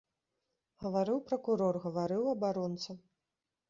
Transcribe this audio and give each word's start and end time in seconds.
Гаварыў 0.85 1.23
пракурор, 1.29 1.81
гаварыў 1.87 2.23
абаронца. 2.37 2.91